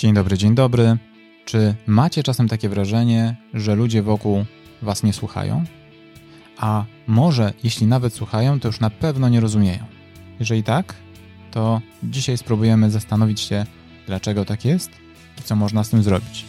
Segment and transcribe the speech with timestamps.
[0.00, 0.96] Dzień dobry, dzień dobry.
[1.44, 4.44] Czy macie czasem takie wrażenie, że ludzie wokół
[4.82, 5.64] was nie słuchają?
[6.58, 9.84] A może, jeśli nawet słuchają, to już na pewno nie rozumieją.
[10.38, 10.94] Jeżeli tak,
[11.50, 13.66] to dzisiaj spróbujemy zastanowić się,
[14.06, 14.90] dlaczego tak jest
[15.40, 16.44] i co można z tym zrobić.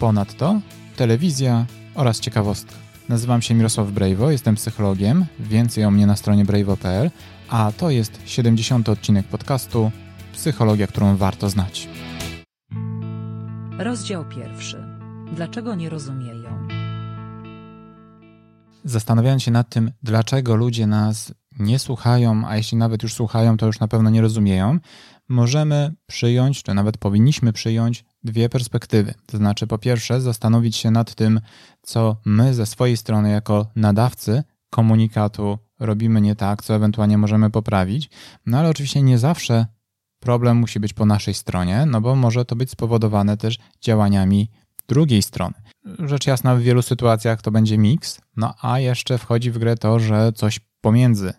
[0.00, 0.60] Ponadto
[0.96, 2.74] telewizja oraz ciekawostka.
[3.08, 5.26] Nazywam się Mirosław Brejwo, jestem psychologiem.
[5.40, 7.10] Więcej o mnie na stronie brejwo.pl,
[7.48, 8.88] a to jest 70.
[8.88, 9.90] odcinek podcastu
[10.32, 11.88] Psychologia, którą warto znać.
[13.84, 14.84] Rozdział pierwszy.
[15.32, 16.68] Dlaczego nie rozumieją?
[18.84, 23.66] Zastanawiając się nad tym, dlaczego ludzie nas nie słuchają, a jeśli nawet już słuchają, to
[23.66, 24.78] już na pewno nie rozumieją,
[25.28, 29.14] możemy przyjąć, czy nawet powinniśmy przyjąć dwie perspektywy.
[29.26, 31.40] To znaczy, po pierwsze, zastanowić się nad tym,
[31.82, 38.10] co my ze swojej strony, jako nadawcy komunikatu, robimy nie tak, co ewentualnie możemy poprawić.
[38.46, 39.66] No ale oczywiście nie zawsze
[40.24, 44.50] problem musi być po naszej stronie, no bo może to być spowodowane też działaniami
[44.88, 45.54] drugiej strony.
[45.98, 49.98] Rzecz jasna, w wielu sytuacjach to będzie miks, no a jeszcze wchodzi w grę to,
[49.98, 51.32] że coś pomiędzy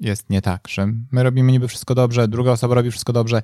[0.00, 3.42] jest nie tak, że my robimy niby wszystko dobrze, druga osoba robi wszystko dobrze,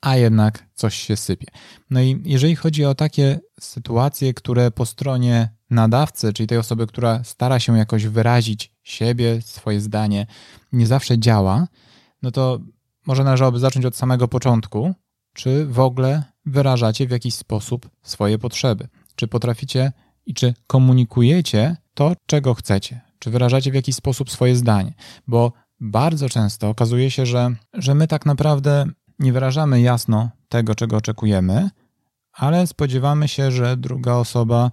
[0.00, 1.46] a jednak coś się sypie.
[1.90, 7.24] No i jeżeli chodzi o takie sytuacje, które po stronie nadawcy, czyli tej osoby, która
[7.24, 10.26] stara się jakoś wyrazić siebie, swoje zdanie,
[10.72, 11.66] nie zawsze działa,
[12.22, 12.60] no to
[13.06, 14.94] może należałoby zacząć od samego początku,
[15.32, 18.88] czy w ogóle wyrażacie w jakiś sposób swoje potrzeby.
[19.16, 19.92] Czy potraficie
[20.26, 23.00] i czy komunikujecie to, czego chcecie.
[23.18, 24.94] Czy wyrażacie w jakiś sposób swoje zdanie.
[25.26, 28.86] Bo bardzo często okazuje się, że, że my tak naprawdę
[29.18, 31.70] nie wyrażamy jasno tego, czego oczekujemy,
[32.32, 34.70] ale spodziewamy się, że druga osoba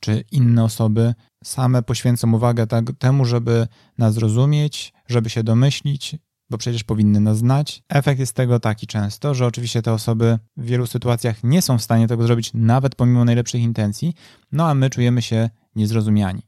[0.00, 6.16] czy inne osoby same poświęcą uwagę tak, temu, żeby nas zrozumieć, żeby się domyślić,
[6.50, 7.82] bo przecież powinny nas znać.
[7.88, 11.82] Efekt jest tego taki często, że oczywiście te osoby w wielu sytuacjach nie są w
[11.82, 14.14] stanie tego zrobić, nawet pomimo najlepszych intencji,
[14.52, 16.42] no a my czujemy się niezrozumiani.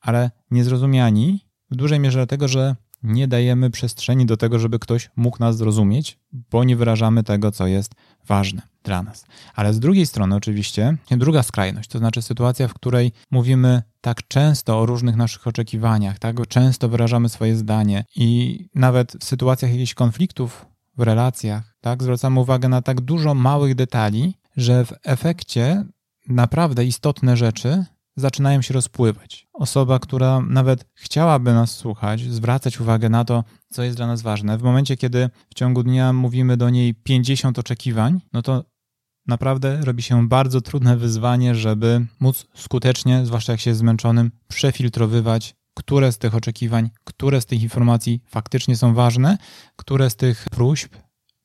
[0.00, 5.36] Ale niezrozumiani w dużej mierze dlatego, że nie dajemy przestrzeni do tego, żeby ktoś mógł
[5.40, 7.94] nas zrozumieć, bo nie wyrażamy tego, co jest
[8.26, 9.26] ważne dla nas.
[9.54, 14.80] Ale z drugiej strony, oczywiście, druga skrajność, to znaczy sytuacja, w której mówimy tak często
[14.80, 20.66] o różnych naszych oczekiwaniach, tak często wyrażamy swoje zdanie i nawet w sytuacjach jakichś konfliktów
[20.96, 25.84] w relacjach, tak, zwracamy uwagę na tak dużo małych detali, że w efekcie
[26.28, 27.84] naprawdę istotne rzeczy
[28.16, 29.48] zaczynają się rozpływać.
[29.52, 34.58] Osoba, która nawet chciałaby nas słuchać, zwracać uwagę na to, co jest dla nas ważne,
[34.58, 38.64] w momencie, kiedy w ciągu dnia mówimy do niej 50 oczekiwań, no to
[39.26, 45.54] naprawdę robi się bardzo trudne wyzwanie, żeby móc skutecznie, zwłaszcza jak się jest zmęczonym, przefiltrowywać,
[45.74, 49.38] które z tych oczekiwań, które z tych informacji faktycznie są ważne,
[49.76, 50.94] które z tych próśb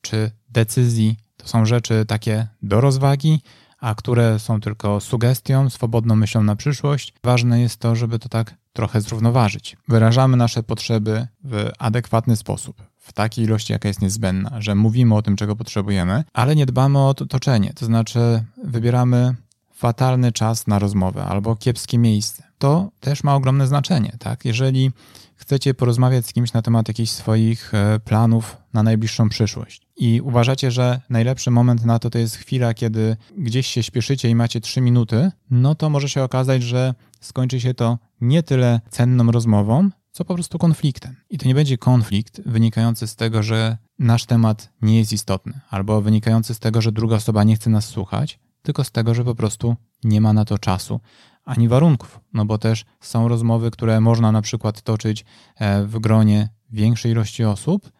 [0.02, 3.42] czy decyzji to są rzeczy takie do rozwagi,
[3.82, 7.14] a które są tylko sugestią, swobodną myślą na przyszłość.
[7.24, 9.78] Ważne jest to, żeby to tak trochę zrównoważyć.
[9.88, 15.22] Wyrażamy nasze potrzeby w adekwatny sposób, w takiej ilości, jaka jest niezbędna, że mówimy o
[15.22, 19.36] tym, czego potrzebujemy, ale nie dbamy o otoczenie, to znaczy wybieramy
[19.74, 22.44] fatalny czas na rozmowę albo kiepskie miejsce.
[22.58, 24.46] To też ma ogromne znaczenie, tak?
[24.46, 24.92] Jeżeli
[25.36, 30.72] chcecie porozmawiać z kimś na temat jakichś swoich e, planów na najbliższą przyszłość i uważacie,
[30.72, 34.82] że najlepszy moment na to to jest chwila, kiedy gdzieś się śpieszycie i macie 3
[34.82, 40.26] minuty, no to może się okazać, że skończy się to nie tyle cenną rozmową, co
[40.26, 41.16] po prostu konfliktem.
[41.30, 46.02] I to nie będzie konflikt wynikający z tego, że nasz temat nie jest istotny, albo
[46.02, 49.36] wynikający z tego, że druga osoba nie chce nas słuchać, tylko z tego, że po
[49.36, 51.00] prostu nie ma na to czasu
[51.46, 52.20] ani warunków.
[52.34, 57.44] No bo też są rozmowy, które można na przykład toczyć e, w gronie większej ilości
[57.44, 57.92] osób,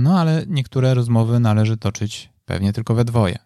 [0.00, 3.38] no ale niektóre rozmowy należy toczyć pewnie tylko we dwoje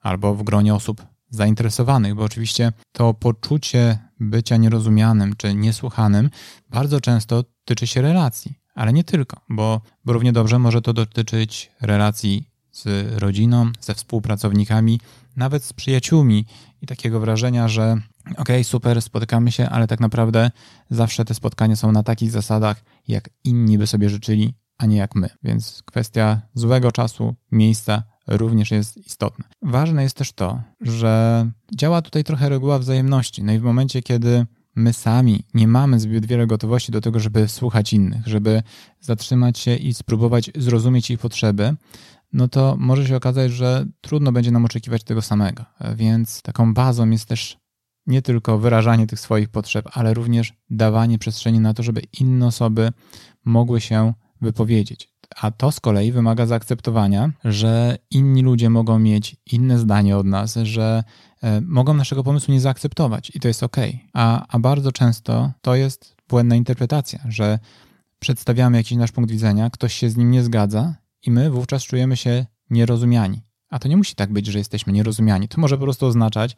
[0.00, 6.30] albo w gronie osób zainteresowanych, bo oczywiście to poczucie bycia nierozumianym czy niesłuchanym
[6.70, 11.70] bardzo często tyczy się relacji, ale nie tylko, bo, bo równie dobrze może to dotyczyć
[11.80, 15.00] relacji z rodziną, ze współpracownikami,
[15.36, 16.46] nawet z przyjaciółmi
[16.82, 17.92] i takiego wrażenia, że
[18.30, 20.50] okej, okay, super, spotykamy się, ale tak naprawdę
[20.90, 25.14] zawsze te spotkania są na takich zasadach, jak inni by sobie życzyli, a nie jak
[25.14, 25.28] my.
[25.42, 29.44] Więc kwestia złego czasu, miejsca również jest istotna.
[29.62, 33.44] Ważne jest też to, że działa tutaj trochę reguła wzajemności.
[33.44, 34.46] No i w momencie, kiedy
[34.76, 38.62] my sami nie mamy zbyt wiele gotowości do tego, żeby słuchać innych, żeby
[39.00, 41.76] zatrzymać się i spróbować zrozumieć ich potrzeby,
[42.32, 45.64] no to może się okazać, że trudno będzie nam oczekiwać tego samego.
[45.96, 47.58] Więc taką bazą jest też
[48.06, 52.92] nie tylko wyrażanie tych swoich potrzeb, ale również dawanie przestrzeni na to, żeby inne osoby
[53.44, 55.16] mogły się wypowiedzieć.
[55.36, 60.54] A to z kolei wymaga zaakceptowania, że inni ludzie mogą mieć inne zdanie od nas,
[60.62, 61.04] że
[61.42, 63.76] e, mogą naszego pomysłu nie zaakceptować i to jest ok.
[64.12, 67.58] A, a bardzo często to jest błędna interpretacja, że
[68.18, 72.16] przedstawiamy jakiś nasz punkt widzenia, ktoś się z nim nie zgadza i my wówczas czujemy
[72.16, 73.42] się nierozumiani.
[73.70, 75.48] A to nie musi tak być, że jesteśmy nierozumiani.
[75.48, 76.56] To może po prostu oznaczać,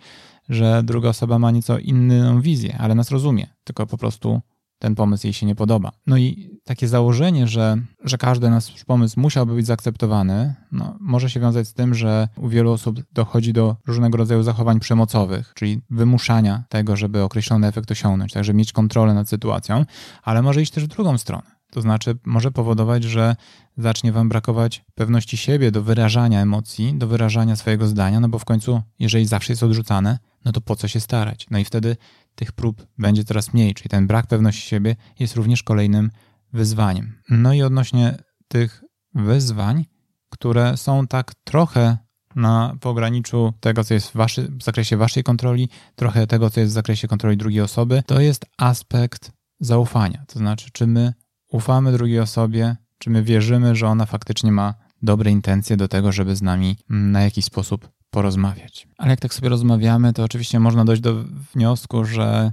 [0.48, 4.40] że druga osoba ma nieco inną wizję, ale nas rozumie, tylko po prostu
[4.78, 5.92] ten pomysł jej się nie podoba.
[6.06, 11.40] No i takie założenie, że, że każdy nasz pomysł musiałby być zaakceptowany, no, może się
[11.40, 16.64] wiązać z tym, że u wielu osób dochodzi do różnego rodzaju zachowań przemocowych, czyli wymuszania
[16.68, 19.84] tego, żeby określony efekt osiągnąć, także mieć kontrolę nad sytuacją,
[20.22, 21.58] ale może iść też w drugą stronę.
[21.70, 23.36] To znaczy, może powodować, że
[23.78, 28.44] zacznie wam brakować pewności siebie do wyrażania emocji, do wyrażania swojego zdania, no bo w
[28.44, 31.46] końcu, jeżeli zawsze jest odrzucane, no to po co się starać?
[31.50, 31.96] No i wtedy
[32.34, 36.10] tych prób będzie coraz mniej, czyli ten brak pewności siebie jest również kolejnym
[36.52, 37.22] wyzwaniem.
[37.30, 38.18] No i odnośnie
[38.48, 38.84] tych
[39.14, 39.84] wyzwań,
[40.30, 41.98] które są tak trochę
[42.36, 46.72] na pograniczu tego, co jest w, waszy, w zakresie waszej kontroli, trochę tego, co jest
[46.72, 50.24] w zakresie kontroli drugiej osoby, to jest aspekt zaufania.
[50.26, 51.12] To znaczy, czy my
[51.48, 56.36] ufamy drugiej osobie, czy my wierzymy, że ona faktycznie ma dobre intencje do tego, żeby
[56.36, 58.88] z nami na jakiś sposób porozmawiać.
[58.98, 61.14] Ale jak tak sobie rozmawiamy, to oczywiście można dojść do
[61.54, 62.52] wniosku, że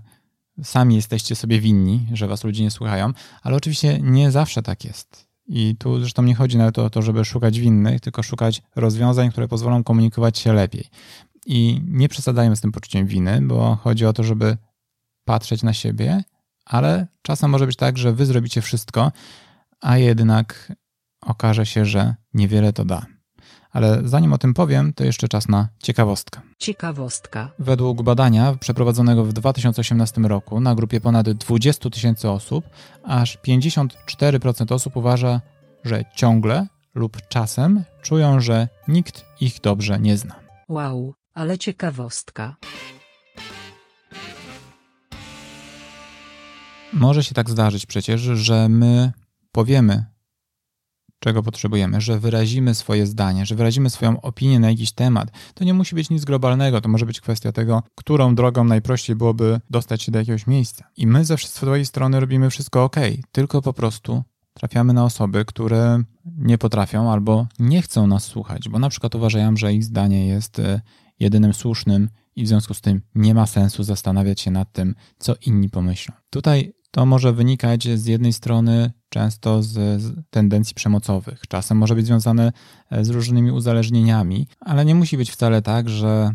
[0.63, 3.13] sami jesteście sobie winni, że was ludzie nie słuchają,
[3.43, 5.27] ale oczywiście nie zawsze tak jest.
[5.47, 9.47] I tu zresztą nie chodzi nawet o to, żeby szukać winnych, tylko szukać rozwiązań, które
[9.47, 10.89] pozwolą komunikować się lepiej.
[11.45, 14.57] I nie przesadzajmy z tym poczuciem winy, bo chodzi o to, żeby
[15.25, 16.23] patrzeć na siebie,
[16.65, 19.11] ale czasem może być tak, że wy zrobicie wszystko,
[19.81, 20.73] a jednak
[21.21, 23.05] okaże się, że niewiele to da.
[23.75, 26.41] Ale zanim o tym powiem, to jeszcze czas na ciekawostkę.
[26.59, 27.51] Ciekawostka.
[27.59, 32.65] Według badania przeprowadzonego w 2018 roku na grupie ponad 20 tysięcy osób,
[33.03, 35.41] aż 54% osób uważa,
[35.83, 40.35] że ciągle lub czasem czują, że nikt ich dobrze nie zna.
[40.69, 42.55] Wow, ale ciekawostka.
[46.93, 49.11] Może się tak zdarzyć przecież, że my
[49.51, 50.05] powiemy
[51.25, 55.31] czego potrzebujemy, że wyrazimy swoje zdanie, że wyrazimy swoją opinię na jakiś temat.
[55.53, 59.59] To nie musi być nic globalnego, to może być kwestia tego, którą drogą najprościej byłoby
[59.69, 60.85] dostać się do jakiegoś miejsca.
[60.97, 62.95] I my ze swojej strony robimy wszystko ok,
[63.31, 64.23] tylko po prostu
[64.53, 69.57] trafiamy na osoby, które nie potrafią albo nie chcą nas słuchać, bo na przykład uważają,
[69.57, 70.81] że ich zdanie jest e,
[71.19, 75.33] jedynym słusznym i w związku z tym nie ma sensu zastanawiać się nad tym, co
[75.45, 76.15] inni pomyślą.
[76.29, 81.41] Tutaj to może wynikać z jednej strony często z, tendencji przemocowych.
[81.47, 82.51] Czasem może być związane
[82.91, 86.31] e, z różnymi uzależnieniami, ale nie musi być wcale tak, że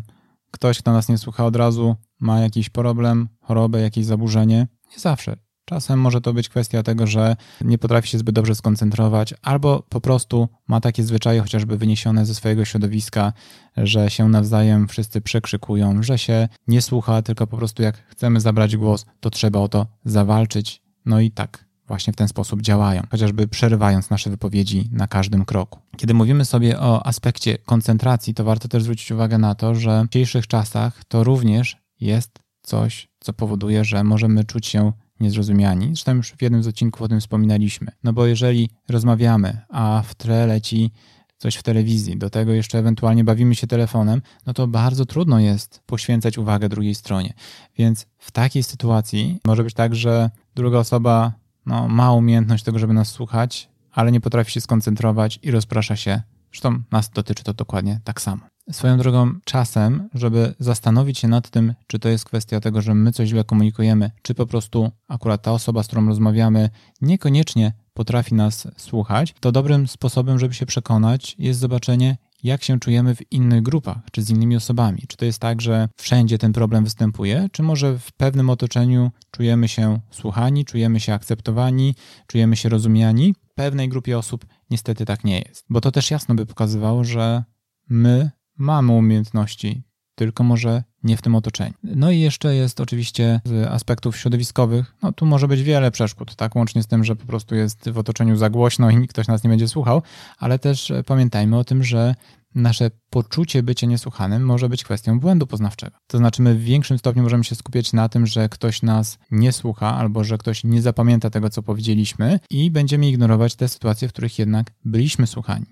[0.51, 4.67] ktoś, kto nas nie słucha od razu, ma jakiś problem, chorobę, jakieś zaburzenie.
[4.91, 5.35] Nie zawsze.
[5.71, 10.01] Czasem może to być kwestia tego, że nie potrafi się zbyt dobrze skoncentrować, albo po
[10.01, 13.33] prostu ma takie zwyczaje, chociażby wyniesione ze swojego środowiska,
[13.77, 18.77] że się nawzajem wszyscy przekrzykują, że się nie słucha, tylko po prostu jak chcemy zabrać
[18.77, 20.81] głos, to trzeba o to zawalczyć.
[21.05, 25.79] No i tak właśnie w ten sposób działają, chociażby przerywając nasze wypowiedzi na każdym kroku.
[25.97, 30.09] Kiedy mówimy sobie o aspekcie koncentracji, to warto też zwrócić uwagę na to, że w
[30.09, 34.91] dzisiejszych czasach to również jest coś, co powoduje, że możemy czuć się
[35.21, 35.85] niezrozumiani.
[35.85, 37.91] Zresztą już w jednym z odcinków o tym wspominaliśmy.
[38.03, 40.91] No bo jeżeli rozmawiamy, a w tle leci
[41.37, 45.81] coś w telewizji, do tego jeszcze ewentualnie bawimy się telefonem, no to bardzo trudno jest
[45.85, 47.33] poświęcać uwagę drugiej stronie.
[47.77, 51.33] Więc w takiej sytuacji może być tak, że druga osoba
[51.65, 56.21] no, ma umiejętność tego, żeby nas słuchać, ale nie potrafi się skoncentrować i rozprasza się.
[56.51, 58.50] Zresztą nas dotyczy to dokładnie tak samo.
[58.71, 63.11] Swoją drogą, czasem, żeby zastanowić się nad tym, czy to jest kwestia tego, że my
[63.11, 66.69] coś źle komunikujemy, czy po prostu akurat ta osoba, z którą rozmawiamy,
[67.01, 73.15] niekoniecznie potrafi nas słuchać, to dobrym sposobem, żeby się przekonać, jest zobaczenie, jak się czujemy
[73.15, 75.03] w innych grupach, czy z innymi osobami.
[75.07, 79.67] Czy to jest tak, że wszędzie ten problem występuje, czy może w pewnym otoczeniu czujemy
[79.67, 81.95] się słuchani, czujemy się akceptowani,
[82.27, 83.33] czujemy się rozumiani.
[83.33, 85.65] W pewnej grupie osób niestety tak nie jest.
[85.69, 87.43] Bo to też jasno by pokazywało, że
[87.89, 89.83] my mamy umiejętności,
[90.15, 91.73] tylko może nie w tym otoczeniu.
[91.83, 96.55] No i jeszcze jest oczywiście z aspektów środowiskowych, no tu może być wiele przeszkód, tak,
[96.55, 99.49] łącznie z tym, że po prostu jest w otoczeniu za głośno i ktoś nas nie
[99.49, 100.01] będzie słuchał,
[100.37, 102.15] ale też pamiętajmy o tym, że
[102.55, 105.97] nasze poczucie bycia niesłuchanym może być kwestią błędu poznawczego.
[106.07, 109.51] To znaczy, my w większym stopniu możemy się skupiać na tym, że ktoś nas nie
[109.51, 114.11] słucha albo że ktoś nie zapamięta tego, co powiedzieliśmy, i będziemy ignorować te sytuacje, w
[114.11, 115.65] których jednak byliśmy słuchani.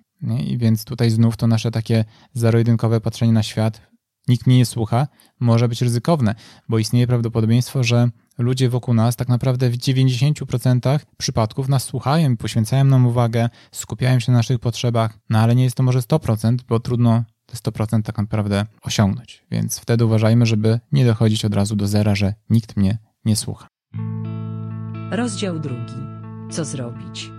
[0.47, 3.89] I więc tutaj znów to nasze takie zero-jedynkowe patrzenie na świat
[4.29, 5.07] nikt mnie nie słucha,
[5.39, 6.35] może być ryzykowne,
[6.69, 12.37] bo istnieje prawdopodobieństwo, że ludzie wokół nas tak naprawdę w 90% przypadków nas słuchają i
[12.37, 16.57] poświęcają nam uwagę, skupiają się na naszych potrzebach, no ale nie jest to może 100%,
[16.67, 19.45] bo trudno te 100% tak naprawdę osiągnąć.
[19.51, 23.67] Więc wtedy uważajmy, żeby nie dochodzić od razu do zera, że nikt mnie nie słucha.
[25.11, 25.93] Rozdział drugi.
[26.51, 27.38] Co zrobić?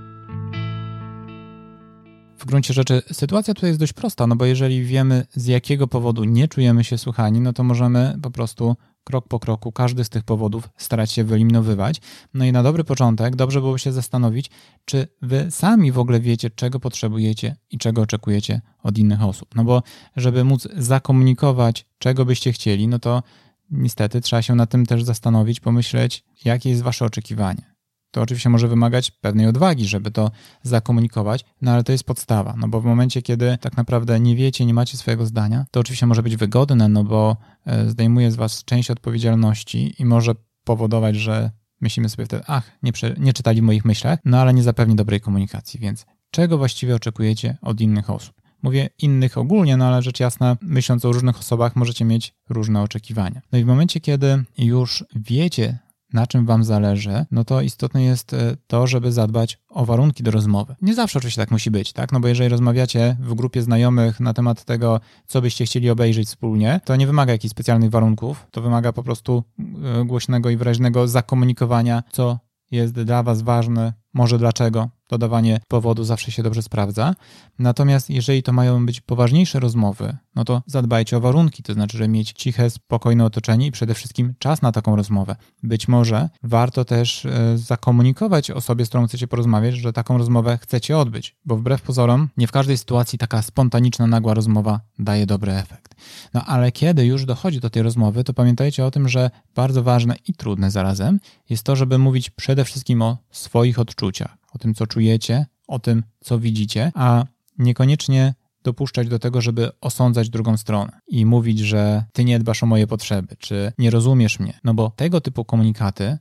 [2.41, 6.25] W gruncie rzeczy sytuacja tutaj jest dość prosta, no bo jeżeli wiemy z jakiego powodu
[6.25, 10.25] nie czujemy się słuchani, no to możemy po prostu krok po kroku każdy z tych
[10.25, 12.01] powodów starać się wyeliminowywać.
[12.35, 14.51] No i na dobry początek dobrze byłoby się zastanowić,
[14.85, 19.55] czy wy sami w ogóle wiecie, czego potrzebujecie i czego oczekujecie od innych osób.
[19.55, 19.83] No bo
[20.17, 23.23] żeby móc zakomunikować, czego byście chcieli, no to
[23.71, 27.70] niestety trzeba się na tym też zastanowić, pomyśleć, jakie jest wasze oczekiwanie.
[28.11, 30.31] To oczywiście może wymagać pewnej odwagi, żeby to
[30.62, 34.67] zakomunikować, no ale to jest podstawa, no bo w momencie, kiedy tak naprawdę nie wiecie,
[34.67, 37.37] nie macie swojego zdania, to oczywiście może być wygodne, no bo
[37.67, 41.50] e, zdejmuje z was część odpowiedzialności i może powodować, że
[41.81, 45.21] myślimy sobie wtedy, ach, nie, nie czytali w moich myślach, no ale nie zapewni dobrej
[45.21, 48.40] komunikacji, więc czego właściwie oczekujecie od innych osób?
[48.62, 53.40] Mówię innych ogólnie, no ale rzecz jasna, myśląc o różnych osobach, możecie mieć różne oczekiwania.
[53.52, 55.79] No i w momencie, kiedy już wiecie,
[56.12, 60.31] na czym Wam zależy, no to istotne jest e, to, żeby zadbać o warunki do
[60.31, 60.76] rozmowy.
[60.83, 62.12] Nie zawsze oczywiście tak musi być, tak?
[62.12, 66.81] No bo jeżeli rozmawiacie w grupie znajomych na temat tego, co byście chcieli obejrzeć wspólnie,
[66.85, 72.02] to nie wymaga jakichś specjalnych warunków, to wymaga po prostu e, głośnego i wyraźnego zakomunikowania,
[72.12, 72.38] co
[72.71, 77.14] jest dla Was ważne, może dlaczego, dodawanie powodu zawsze się dobrze sprawdza.
[77.59, 82.09] Natomiast jeżeli to mają być poważniejsze rozmowy, no to zadbajcie o warunki, to znaczy, że
[82.09, 85.37] mieć ciche, spokojne otoczenie i przede wszystkim czas na taką rozmowę.
[85.62, 90.99] Być może warto też e, zakomunikować osobie, z którą chcecie porozmawiać, że taką rozmowę chcecie
[90.99, 95.95] odbyć, bo wbrew pozorom nie w każdej sytuacji taka spontaniczna, nagła rozmowa daje dobry efekt.
[96.35, 100.17] No ale kiedy już dochodzi do tej rozmowy, to pamiętajcie o tym, że bardzo ważne
[100.29, 104.87] i trudne zarazem jest to, żeby mówić przede wszystkim o swoich odczuciach o tym, co
[104.87, 107.25] czujecie, o tym, co widzicie, a
[107.59, 112.66] niekoniecznie dopuszczać do tego, żeby osądzać drugą stronę i mówić, że ty nie dbasz o
[112.66, 114.61] moje potrzeby, czy nie rozumiesz mnie.
[114.64, 116.19] No bo tego typu komunikaty,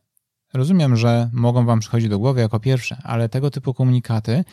[0.53, 4.43] rozumiem, że mogą wam przychodzić do głowy jako pierwsze, ale tego typu komunikaty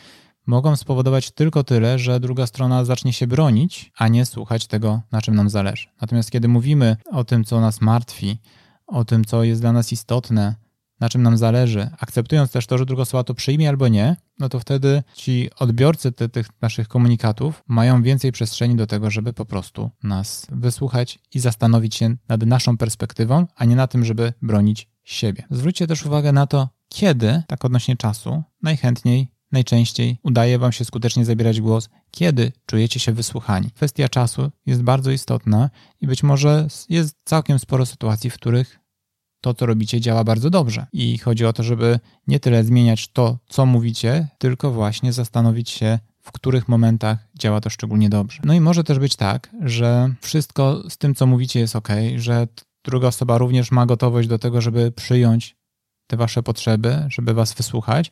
[0.47, 5.21] mogą spowodować tylko tyle, że druga strona zacznie się bronić, a nie słuchać tego, na
[5.21, 5.87] czym nam zależy.
[6.01, 8.37] Natomiast kiedy mówimy o tym, co nas martwi,
[8.87, 10.55] o tym, co jest dla nas istotne,
[10.99, 14.49] na czym nam zależy, akceptując też to, że druga osoba to przyjmie albo nie, no
[14.49, 19.45] to wtedy ci odbiorcy te, tych naszych komunikatów mają więcej przestrzeni do tego, żeby po
[19.45, 24.89] prostu nas wysłuchać i zastanowić się nad naszą perspektywą, a nie na tym, żeby bronić
[25.03, 25.43] siebie.
[25.51, 31.25] Zwróćcie też uwagę na to, kiedy, tak odnośnie czasu, najchętniej najczęściej udaje Wam się skutecznie
[31.25, 33.71] zabierać głos, kiedy czujecie się wysłuchani.
[33.71, 35.69] Kwestia czasu jest bardzo istotna
[36.01, 38.79] i być może jest całkiem sporo sytuacji, w których
[39.53, 40.85] to, co robicie, działa bardzo dobrze.
[40.93, 45.99] I chodzi o to, żeby nie tyle zmieniać to, co mówicie, tylko właśnie zastanowić się,
[46.21, 48.41] w których momentach działa to szczególnie dobrze.
[48.45, 52.47] No i może też być tak, że wszystko z tym, co mówicie, jest ok, że
[52.83, 55.55] druga osoba również ma gotowość do tego, żeby przyjąć
[56.07, 58.11] te wasze potrzeby, żeby was wysłuchać,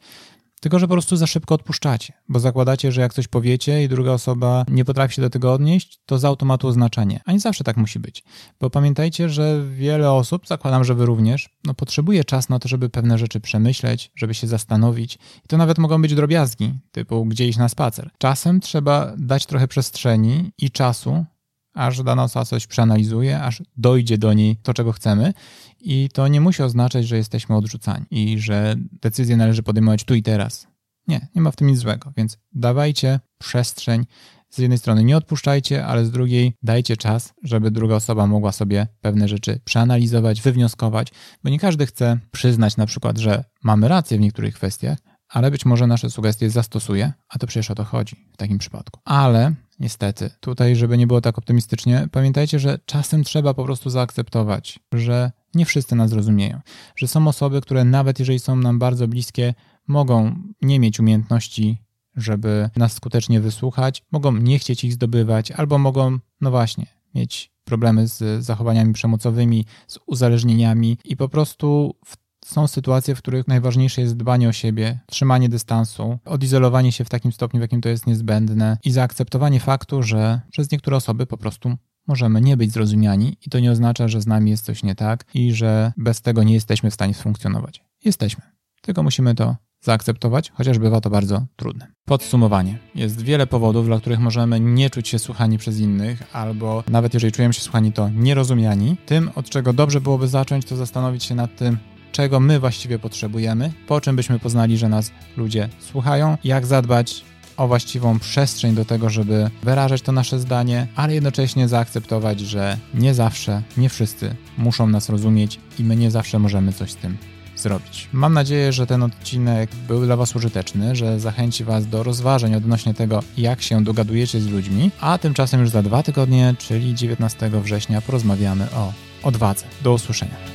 [0.61, 4.11] tylko, że po prostu za szybko odpuszczacie, bo zakładacie, że jak coś powiecie i druga
[4.11, 7.19] osoba nie potrafi się do tego odnieść, to z automatu oznaczenie.
[7.25, 8.23] A nie zawsze tak musi być.
[8.59, 12.89] Bo pamiętajcie, że wiele osób, zakładam, że wy również, no, potrzebuje czas na to, żeby
[12.89, 15.15] pewne rzeczy przemyśleć, żeby się zastanowić.
[15.15, 18.09] I to nawet mogą być drobiazgi, typu gdzie iść na spacer.
[18.17, 21.25] Czasem trzeba dać trochę przestrzeni i czasu,
[21.75, 25.33] aż dana osoba coś przeanalizuje, aż dojdzie do niej to, czego chcemy.
[25.79, 30.23] I to nie musi oznaczać, że jesteśmy odrzucani i że decyzję należy podejmować tu i
[30.23, 30.67] teraz.
[31.07, 34.05] Nie, nie ma w tym nic złego, więc dawajcie przestrzeń.
[34.49, 38.87] Z jednej strony nie odpuszczajcie, ale z drugiej dajcie czas, żeby druga osoba mogła sobie
[39.01, 41.07] pewne rzeczy przeanalizować, wywnioskować,
[41.43, 44.97] bo nie każdy chce przyznać na przykład, że mamy rację w niektórych kwestiach,
[45.29, 48.99] ale być może nasze sugestie zastosuje, a to przecież o to chodzi w takim przypadku.
[49.05, 54.79] Ale niestety, tutaj, żeby nie było tak optymistycznie, pamiętajcie, że czasem trzeba po prostu zaakceptować,
[54.93, 56.59] że nie wszyscy nas rozumieją,
[56.95, 59.53] że są osoby, które nawet jeżeli są nam bardzo bliskie,
[59.87, 61.81] mogą nie mieć umiejętności,
[62.15, 68.07] żeby nas skutecznie wysłuchać, mogą nie chcieć ich zdobywać, albo mogą, no właśnie, mieć problemy
[68.07, 74.17] z zachowaniami przemocowymi, z uzależnieniami i po prostu w są sytuacje, w których najważniejsze jest
[74.17, 78.77] dbanie o siebie, trzymanie dystansu, odizolowanie się w takim stopniu, w jakim to jest niezbędne
[78.83, 83.59] i zaakceptowanie faktu, że przez niektóre osoby po prostu możemy nie być zrozumiani i to
[83.59, 86.91] nie oznacza, że z nami jest coś nie tak i że bez tego nie jesteśmy
[86.91, 87.83] w stanie funkcjonować.
[88.03, 88.43] Jesteśmy,
[88.81, 91.87] tylko musimy to zaakceptować, chociaż bywa to bardzo trudne.
[92.05, 92.77] Podsumowanie.
[92.95, 97.33] Jest wiele powodów, dla których możemy nie czuć się słuchani przez innych, albo nawet jeżeli
[97.33, 98.97] czujemy się słuchani, to nierozumiani.
[99.05, 101.77] Tym, od czego dobrze byłoby zacząć, to zastanowić się nad tym,
[102.15, 107.23] czego my właściwie potrzebujemy, po czym byśmy poznali, że nas ludzie słuchają, jak zadbać
[107.57, 113.13] o właściwą przestrzeń do tego, żeby wyrażać to nasze zdanie, ale jednocześnie zaakceptować, że nie
[113.13, 117.17] zawsze, nie wszyscy muszą nas rozumieć i my nie zawsze możemy coś z tym
[117.55, 118.09] zrobić.
[118.13, 122.93] Mam nadzieję, że ten odcinek był dla Was użyteczny, że zachęci Was do rozważań odnośnie
[122.93, 128.01] tego, jak się dogadujecie z ludźmi, a tymczasem już za dwa tygodnie, czyli 19 września,
[128.01, 128.93] porozmawiamy o
[129.23, 129.65] odwadze.
[129.83, 130.45] Do usłyszenia.